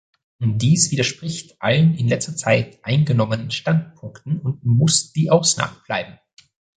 [0.39, 6.17] Dies widerspricht allen in letzter Zeit eingenommenen Standpunkten und muss die Ausnahme bleiben.